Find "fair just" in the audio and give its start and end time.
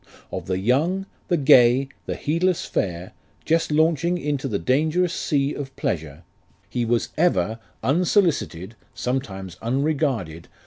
2.65-3.71